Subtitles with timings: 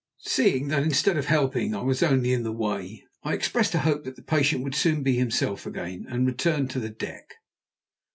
[0.25, 4.03] Seeing that, instead of helping, I was only in the way, I expressed a hope
[4.05, 7.35] that the patient would soon be himself again, and returned to the deck.